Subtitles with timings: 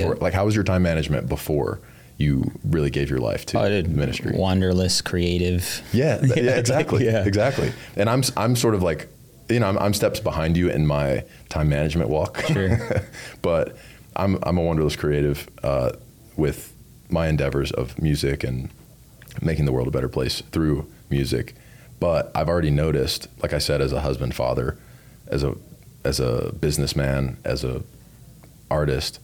[0.00, 0.08] Yeah.
[0.08, 1.80] Or, like, how was your time management before
[2.18, 4.32] you really gave your life to Oh, I did ministry?
[4.32, 5.82] Wanderless, creative.
[5.92, 7.24] Yeah, th- yeah, exactly, Yeah.
[7.24, 7.72] exactly.
[7.96, 9.08] And I'm I'm sort of like,
[9.48, 12.40] you know, I'm, I'm steps behind you in my time management walk.
[12.46, 12.78] Sure.
[13.42, 13.76] but
[14.16, 15.92] I'm I'm a wanderless creative uh,
[16.36, 16.72] with
[17.08, 18.70] my endeavors of music and
[19.42, 21.54] making the world a better place through music.
[22.00, 24.76] But I've already noticed, like I said, as a husband, father,
[25.28, 25.54] as a
[26.04, 27.82] as a businessman, as a
[28.70, 29.20] artist,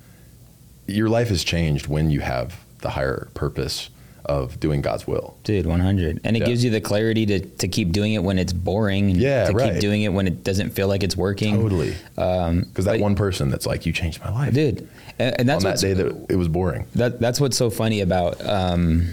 [0.87, 3.91] your life has changed when you have the higher purpose
[4.25, 5.37] of doing God's will.
[5.45, 6.21] Dude, 100.
[6.25, 6.47] And it Yeah.
[6.47, 9.11] gives you the clarity to, to keep doing it when it's boring.
[9.13, 9.73] And Yeah, to right.
[9.73, 11.55] keep doing it when it doesn't feel like it's working.
[11.57, 11.95] Totally.
[12.19, 14.53] Um, Because that one person that's like, you changed my life.
[14.53, 14.89] dude.
[15.21, 16.87] And, and that's on that day that it was boring.
[16.97, 19.07] that that's what's so funny about um,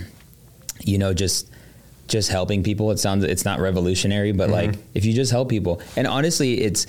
[0.83, 1.47] you know just
[2.09, 2.91] just helping people.
[2.91, 6.87] It sounds it's not revolutionary, but like if you just help people, and honestly, it's.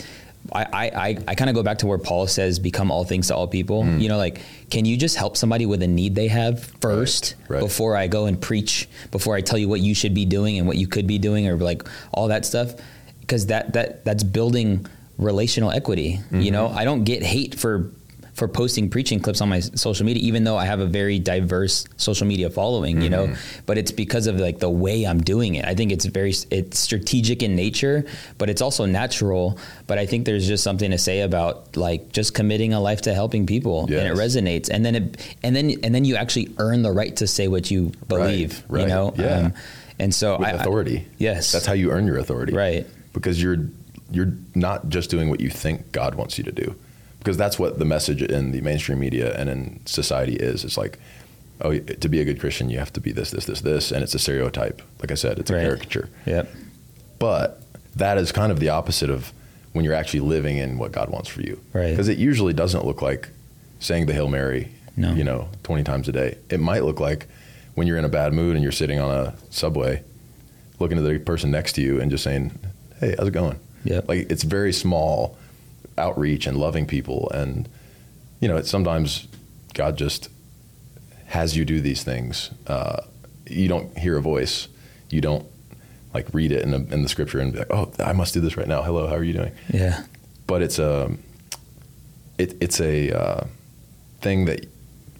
[0.52, 3.28] I, I, I, I kind of go back to where Paul says, become all things
[3.28, 3.82] to all people.
[3.82, 4.00] Mm.
[4.00, 7.60] You know, like, can you just help somebody with a need they have first right.
[7.60, 10.66] before I go and preach, before I tell you what you should be doing and
[10.66, 12.74] what you could be doing or like all that stuff?
[13.20, 14.86] Because that, that, that's building
[15.16, 16.20] relational equity.
[16.30, 16.52] You mm-hmm.
[16.52, 17.90] know, I don't get hate for
[18.34, 21.86] for posting preaching clips on my social media, even though I have a very diverse
[21.96, 23.32] social media following, you know,
[23.64, 25.64] but it's because of like the way I'm doing it.
[25.64, 28.04] I think it's very, it's strategic in nature,
[28.36, 29.56] but it's also natural.
[29.86, 33.14] But I think there's just something to say about like just committing a life to
[33.14, 34.68] helping people and it resonates.
[34.68, 37.70] And then it, and then, and then you actually earn the right to say what
[37.70, 39.08] you believe, right, you know?
[39.10, 39.50] Um, yeah.
[40.00, 41.06] and so With I, authority.
[41.18, 41.52] yes.
[41.52, 42.52] That's how you earn your authority.
[42.52, 42.84] Right.
[43.12, 43.68] Because you're
[44.10, 46.74] you're not just doing what you think God wants you to do.
[47.24, 50.62] Because that's what the message in the mainstream media and in society is.
[50.62, 50.98] It's like,
[51.62, 54.02] oh, to be a good Christian, you have to be this, this, this, this, and
[54.02, 54.82] it's a stereotype.
[55.00, 55.62] Like I said, it's a Right.
[55.62, 56.10] caricature.
[56.26, 56.52] Yep.
[57.18, 57.62] But
[57.96, 59.32] that is kind of the opposite of
[59.72, 61.58] when you're actually living in what God wants for you.
[61.72, 61.90] Right.
[61.90, 63.30] Because it usually doesn't look like
[63.80, 65.14] saying the Hail Mary, No.
[65.14, 66.36] you know, 20 times a day.
[66.50, 67.26] It might look like
[67.74, 70.02] when you're in a bad mood and you're sitting on a subway,
[70.78, 72.52] looking at the person next to you and just saying,
[73.00, 73.58] hey, how's it going?
[73.84, 74.08] Yep.
[74.08, 75.38] Like it's very small
[75.98, 77.30] outreach and loving people.
[77.34, 77.68] And,
[78.40, 79.28] you know, it's sometimes
[79.74, 80.28] God just
[81.26, 82.50] has you do these things.
[82.66, 83.02] Uh,
[83.48, 84.68] you don't hear a voice.
[85.10, 85.46] You don't
[86.12, 88.40] like read it in the, in the scripture and be like, oh, I must do
[88.40, 88.82] this right now.
[88.82, 89.52] Hello, how are you doing?
[89.72, 90.04] Yeah.
[90.46, 91.10] But it's a,
[92.38, 93.46] it, it's a uh,
[94.20, 94.66] thing that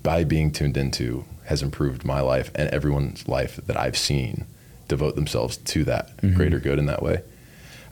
[0.03, 4.47] by being tuned into has improved my life and everyone's life that I've seen
[4.89, 6.35] devote themselves to that Mhm.
[6.37, 7.23] greater good in that way.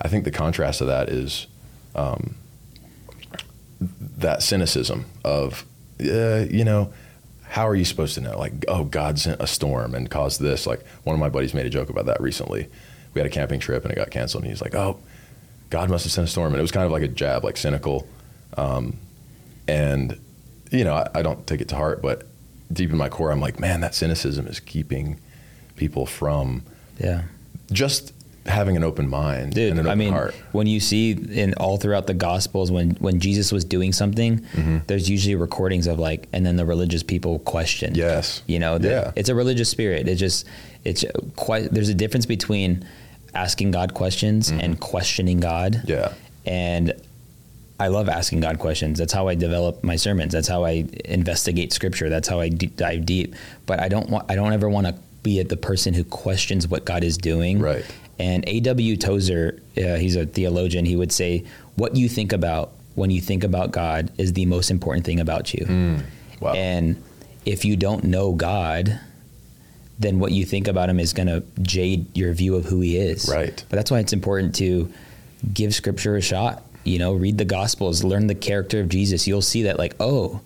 [0.00, 1.46] I think the contrast of that is
[1.94, 2.34] um,
[4.18, 5.64] that cynicism of,
[6.00, 6.92] uh, you know,
[7.48, 8.38] how are you supposed to know?
[8.38, 10.66] Like, oh, God sent a storm and caused this.
[10.66, 12.68] Like, one of my buddies made a joke about that recently.
[13.14, 14.98] We had a camping trip and it got canceled, and he's like, oh,
[15.70, 16.52] God must have sent a storm.
[16.52, 18.08] And it was kind of like a jab, like cynical.
[18.56, 18.96] Um,
[19.68, 20.18] and,
[20.70, 22.26] you know, I, I don't take it to heart, but
[22.72, 25.18] deep in my core, I'm like, man, that cynicism is keeping
[25.76, 26.62] people from
[26.98, 27.22] Yeah.
[27.70, 28.12] just
[28.46, 30.34] having an open mind Dude, and an I mean, heart.
[30.52, 34.78] when you see in all throughout the Gospels, when when Jesus was doing something, Mm-hmm.
[34.88, 37.94] there's usually recordings of like, and then the religious people question.
[37.94, 38.42] Yes.
[38.46, 39.12] you know, the, Yeah.
[39.16, 40.08] it's a religious spirit.
[40.08, 40.46] It just,
[40.84, 41.04] it's
[41.36, 41.70] quite.
[41.70, 42.84] There's a difference between
[43.34, 45.72] asking God questions and questioning God.
[45.74, 45.90] Mm-hmm.
[45.90, 46.12] Yeah.
[46.44, 46.92] and
[47.80, 48.96] I love asking God questions.
[48.98, 50.32] That's how I develop my sermons.
[50.32, 52.08] That's how I investigate Scripture.
[52.08, 53.34] That's how I d- dive deep.
[53.66, 54.30] But I don't want.
[54.30, 54.94] I don't ever want to
[55.24, 57.58] be the person who questions what God is doing.
[57.60, 57.84] Right.
[58.18, 58.96] And A.W.
[58.96, 60.84] Tozer, uh, he's a theologian.
[60.84, 61.44] He would say,
[61.76, 65.52] "What you think about when you think about God is the most important thing about
[65.54, 66.02] you." Mm.
[66.40, 66.52] Wow.
[66.52, 67.02] And
[67.44, 69.00] if you don't know God,
[69.98, 72.96] then what you think about him is going to jade your view of who he
[72.96, 73.28] is.
[73.28, 73.64] Right.
[73.68, 74.92] But that's why it's important to
[75.52, 76.62] give scripture a shot.
[76.84, 79.26] You know, read the gospels, learn the character of Jesus.
[79.28, 80.40] You'll see that, like, oh,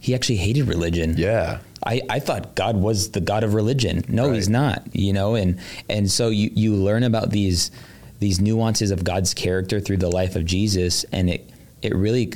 [0.00, 1.14] he actually hated religion.
[1.18, 1.58] yeah.
[1.86, 4.04] I, I thought God was the God of religion.
[4.08, 4.34] No, Right.
[4.36, 4.82] he's not.
[4.94, 5.58] You know, and
[5.88, 7.70] and so you you learn about these
[8.18, 11.48] these nuances of God's character through the life of Jesus, and it
[11.82, 12.32] it really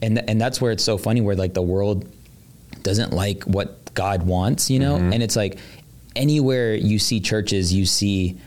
[0.00, 2.08] and and that's where it's so funny where like the world
[2.82, 5.12] doesn't like what God wants, you know, Mm-hmm.
[5.12, 5.58] and it's like
[6.16, 8.38] anywhere you see churches, you see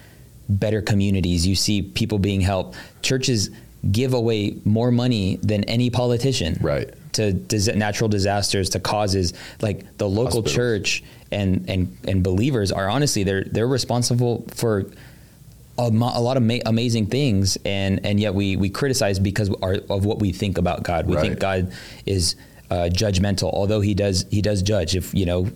[0.50, 2.78] better communities, you see people being helped.
[3.02, 3.50] Churches
[3.92, 6.92] give away more money than any politician Right.
[7.16, 10.54] To dis- natural disasters to causes like the local Hospitals.
[10.56, 14.86] church and and and believers are honestly they're they're responsible for
[15.78, 17.58] a, mo- a lot of ma- amazing things.
[17.66, 21.08] And and yet we we criticize because our, of what we think about God.
[21.08, 21.74] We think God
[22.06, 22.36] is
[22.72, 24.96] uh, judgmental although he does he does judge.
[24.96, 25.50] If you know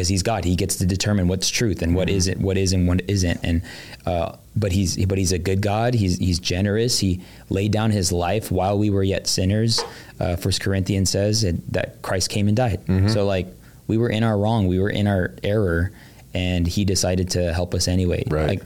[0.00, 0.44] because he's God.
[0.44, 2.16] He gets to determine what's truth and what Mm-hmm.
[2.16, 3.38] isn't, what is and what isn't.
[3.44, 3.60] And
[4.06, 5.92] uh, but he's but he's a good God.
[5.94, 6.98] He's he's generous.
[7.00, 7.20] He
[7.50, 9.80] laid down his life while we were yet sinners.
[10.18, 12.80] Uh, First Corinthians says that- Christ came and died.
[12.86, 13.08] Mm-hmm.
[13.08, 13.46] So like
[13.88, 15.92] we were in our wrong, we were in our error,
[16.32, 18.24] and he decided to help us anyway.
[18.26, 18.48] Right.
[18.48, 18.62] Like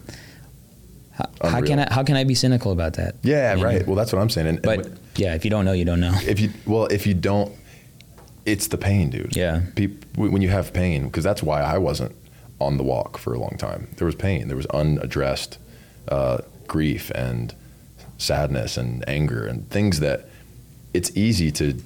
[1.12, 3.16] how, how can I how can I be cynical about that?
[3.22, 3.64] Yeah, You know?
[3.66, 3.86] right.
[3.86, 4.46] Well, that's what I'm saying.
[4.46, 6.12] And, and But what- yeah, if you don't know, you don't know.
[6.26, 7.52] if you well, if you don't,
[8.46, 9.34] it's the pain, dude.
[9.36, 9.62] Yeah.
[9.74, 12.14] Peop, when you have pain, because that's why I wasn't
[12.60, 13.88] on the walk for a long time.
[13.96, 14.48] There was pain.
[14.48, 15.58] There was unaddressed
[16.08, 17.54] uh, grief and
[18.18, 20.28] sadness and anger and things that
[20.92, 21.80] it's easy to.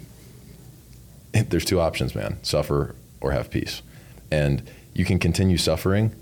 [1.32, 3.82] There's two options, man: suffer or have peace,
[4.30, 6.14] and you can continue suffering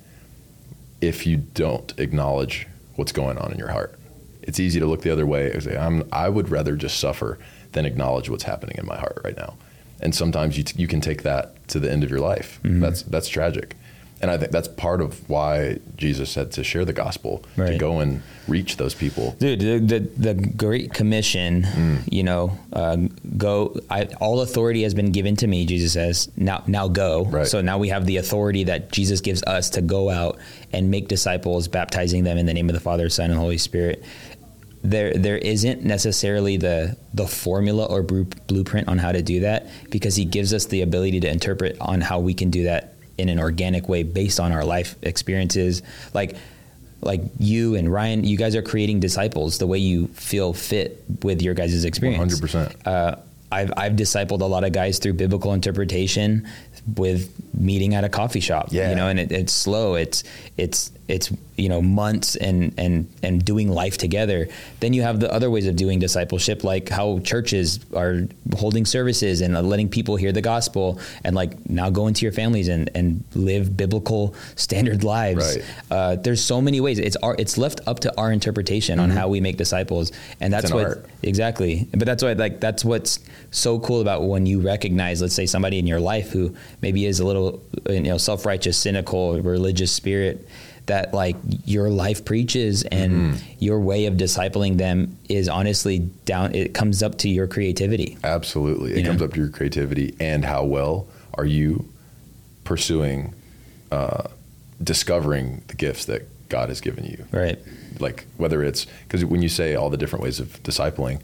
[1.01, 2.67] if you don't acknowledge
[2.97, 3.99] what's going on in your heart.
[4.43, 7.39] It's easy to look the other way and say, I'm, I would rather just suffer
[7.73, 9.57] than acknowledge what's happening in my heart right now.
[10.01, 12.61] And sometimes you, t- you can take that to the end of your life.
[12.63, 13.75] That's, that's tragic.
[14.23, 18.01] And I think that's part of why Jesus said to share the gospel, to go
[18.01, 19.37] and reach those people.
[19.39, 21.99] Dude, the, the, the Great Commission, Mm.
[22.11, 22.97] you know, uh,
[23.37, 23.79] go.
[23.91, 25.67] I, all authority has been given to me.
[25.67, 27.47] Jesus says, "Now, now go." Right.
[27.47, 30.39] So now we have the authority that Jesus gives us to go out
[30.73, 34.03] and make disciples, baptizing them in the name of the Father, Son, and Holy Spirit.
[34.91, 40.15] There, there isn't necessarily the the formula or blueprint on how to do that because
[40.15, 43.41] He gives us the ability to interpret on how we can do that in an
[43.41, 45.83] organic way based on our life experiences.
[46.15, 46.37] Like
[47.01, 51.43] like you and Ryan, you guys are creating disciples the way you feel fit with
[51.43, 52.41] your guys' experience.
[52.41, 52.87] 100%.
[52.87, 53.17] Uh,
[53.51, 56.49] I've, I've discipled a lot of guys through biblical interpretation
[56.95, 58.91] with meeting at a coffee shop, Yeah.
[58.91, 59.95] you know, and it, it's slow.
[59.97, 60.23] It's,
[60.57, 64.49] it's, it's, you know, months and, and, and doing life together.
[64.81, 68.23] Then you have the other ways of doing discipleship, like how churches are
[68.57, 72.69] holding services and letting people hear the gospel and like now go into your families
[72.69, 75.57] and, and live biblical standard lives.
[75.57, 75.65] Right.
[75.91, 76.99] Uh, there's so many ways.
[76.99, 80.67] It's our, it's left up to our interpretation on how we make disciples, and that's
[80.67, 80.75] Mm-hmm.
[80.75, 81.07] what art.
[81.23, 81.87] exactly.
[81.93, 83.21] But that's why like that's what's
[83.53, 87.21] so cool about when you recognize, let's say, somebody in your life who maybe is
[87.21, 90.47] a little you know self righteous, cynical, religious spirit.
[90.87, 91.35] That like
[91.65, 93.53] your life preaches and Mm-hmm.
[93.59, 96.55] your way of discipling them is honestly down.
[96.55, 98.17] It comes up to your creativity.
[98.23, 98.93] Absolutely.
[98.93, 99.09] It You know?
[99.11, 101.89] comes up to your creativity and how well are you
[102.63, 103.35] pursuing,
[103.91, 104.29] uh,
[104.83, 107.25] discovering the gifts that God has given you.
[107.33, 107.59] Right.
[107.99, 111.19] like whether it's because when you say all the different ways of discipling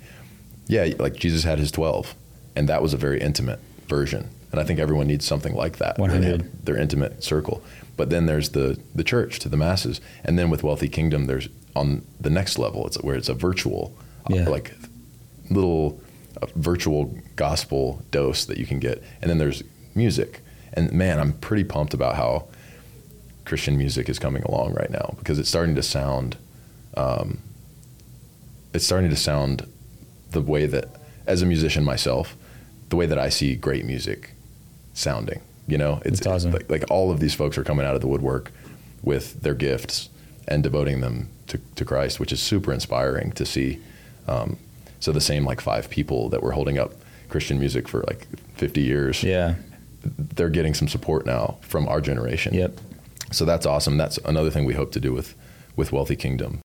[0.68, 2.14] yeah like jesus had his 12
[2.56, 5.98] and that was a very intimate version and i think everyone needs something like that
[5.98, 6.64] where they 100.
[6.64, 7.62] their intimate circle
[7.96, 11.48] but then there's the the church to the masses and then with wealthy kingdom there's
[11.74, 13.94] on the next level it's where it's a virtual
[14.30, 14.48] uh, Yeah.
[14.48, 14.72] like
[15.50, 16.00] little
[16.40, 19.62] uh, virtual gospel dose that you can get and then there's
[19.94, 20.40] music
[20.74, 22.46] and man i'm pretty pumped about how
[23.44, 26.36] christian music is coming along right now because it's starting to sound
[26.96, 27.38] um,
[28.74, 29.66] it's starting to sound
[30.30, 30.88] the way that
[31.26, 32.36] as a musician myself
[32.90, 34.30] the way that i see great music
[34.94, 36.52] sounding you know it's That's awesome.
[36.52, 38.50] like, like all of these folks are coming out of the woodwork
[39.02, 40.08] with their gifts
[40.48, 43.78] and devoting them to, to christ which is super inspiring to see
[44.28, 44.58] um,
[45.00, 46.92] so the same like five people that were holding up
[47.28, 49.54] christian music for like 50 years Yeah.
[50.04, 52.78] they're getting some support now from our generation Yep.
[53.30, 55.34] so that's awesome that's another thing we hope to do with
[55.76, 56.60] with wealthy kingdom